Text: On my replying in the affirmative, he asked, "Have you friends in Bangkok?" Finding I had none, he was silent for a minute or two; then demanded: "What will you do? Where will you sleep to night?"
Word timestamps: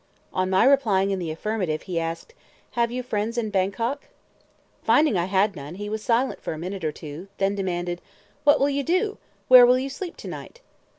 On 0.33 0.49
my 0.49 0.65
replying 0.65 1.11
in 1.11 1.19
the 1.19 1.29
affirmative, 1.29 1.83
he 1.83 1.99
asked, 1.99 2.33
"Have 2.71 2.89
you 2.89 3.03
friends 3.03 3.37
in 3.37 3.51
Bangkok?" 3.51 4.05
Finding 4.81 5.15
I 5.15 5.25
had 5.25 5.55
none, 5.55 5.75
he 5.75 5.89
was 5.89 6.01
silent 6.01 6.41
for 6.41 6.53
a 6.53 6.57
minute 6.57 6.83
or 6.83 6.91
two; 6.91 7.27
then 7.37 7.53
demanded: 7.53 8.01
"What 8.43 8.59
will 8.59 8.71
you 8.71 8.81
do? 8.81 9.19
Where 9.47 9.63
will 9.63 9.77
you 9.77 9.91
sleep 9.91 10.17
to 10.17 10.27
night?" 10.27 10.59